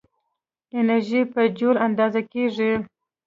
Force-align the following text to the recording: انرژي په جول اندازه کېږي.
انرژي 0.79 1.21
په 1.33 1.41
جول 1.57 1.77
اندازه 1.87 2.21
کېږي. 2.31 2.71